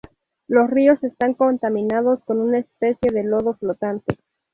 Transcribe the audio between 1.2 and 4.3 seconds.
contaminados con una especie de lodo flotante.